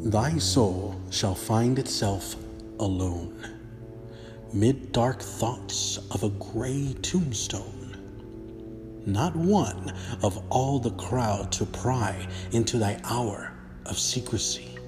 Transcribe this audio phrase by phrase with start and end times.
[0.00, 2.36] Thy soul shall find itself
[2.78, 3.34] alone,
[4.52, 7.96] mid dark thoughts of a gray tombstone.
[9.06, 9.92] Not one
[10.22, 13.52] of all the crowd to pry into thy hour
[13.86, 14.78] of secrecy.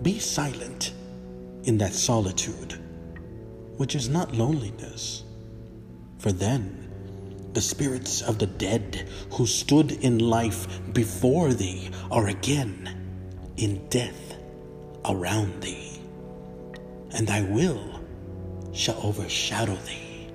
[0.00, 0.94] Be silent
[1.64, 2.80] in that solitude,
[3.76, 5.24] which is not loneliness,
[6.18, 6.88] for then
[7.52, 13.03] the spirits of the dead who stood in life before thee are again
[13.56, 14.36] in death
[15.04, 16.00] around thee,
[17.12, 18.00] and thy will
[18.72, 20.28] shall overshadow thee.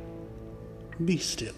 [1.04, 1.55] Be still.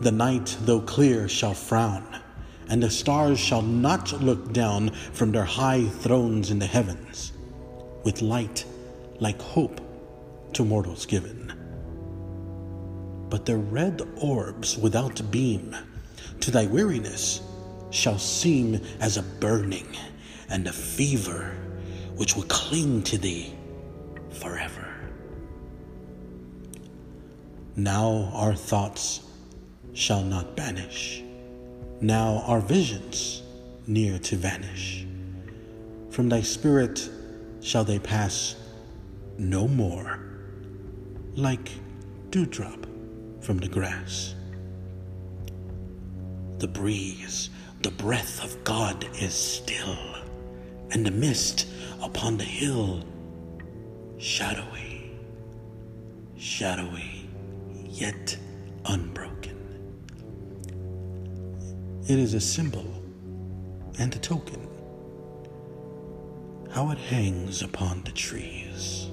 [0.00, 2.20] The night, though clear, shall frown,
[2.68, 7.32] and the stars shall not look down from their high thrones in the heavens,
[8.04, 8.64] with light
[9.18, 9.80] like hope
[10.52, 11.52] to mortals given
[13.28, 15.76] but their red orbs without beam
[16.40, 17.40] to thy weariness
[17.96, 19.88] shall seem as a burning
[20.50, 21.56] and a fever
[22.16, 23.54] which will cling to thee
[24.30, 24.86] forever.
[27.74, 29.20] Now our thoughts
[29.92, 31.22] shall not banish,
[32.00, 33.42] now our visions
[33.86, 35.06] near to vanish.
[36.10, 37.08] From thy spirit
[37.60, 38.56] shall they pass
[39.38, 40.18] no more,
[41.34, 41.70] like
[42.30, 42.86] dewdrop
[43.40, 44.34] from the grass.
[46.58, 47.50] The breeze,
[47.82, 49.98] the breath of God is still,
[50.90, 51.66] and the mist
[52.02, 53.04] upon the hill
[54.18, 55.10] shadowy,
[56.36, 57.28] shadowy,
[57.84, 58.36] yet
[58.86, 59.56] unbroken.
[62.08, 62.86] It is a symbol
[63.98, 64.66] and a token,
[66.70, 69.10] how it hangs upon the trees,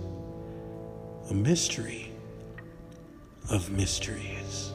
[1.30, 2.12] a mystery
[3.50, 4.72] of mysteries.